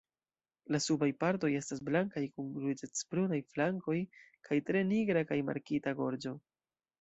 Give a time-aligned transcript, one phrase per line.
[0.75, 3.99] La subaj partoj estas blankaj kun ruĝecbrunaj flankoj
[4.49, 6.35] kaj tre nigra kaj markita gorĝo.